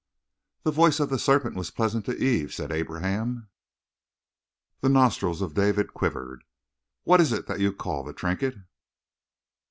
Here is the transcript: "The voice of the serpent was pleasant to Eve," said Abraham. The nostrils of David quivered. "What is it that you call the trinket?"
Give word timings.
"The 0.63 0.71
voice 0.71 0.99
of 0.99 1.11
the 1.11 1.19
serpent 1.19 1.55
was 1.55 1.69
pleasant 1.69 2.05
to 2.05 2.17
Eve," 2.17 2.51
said 2.55 2.71
Abraham. 2.71 3.49
The 4.79 4.89
nostrils 4.89 5.43
of 5.43 5.53
David 5.53 5.93
quivered. 5.93 6.43
"What 7.03 7.21
is 7.21 7.31
it 7.31 7.45
that 7.45 7.59
you 7.59 7.71
call 7.71 8.03
the 8.03 8.11
trinket?" 8.13 8.55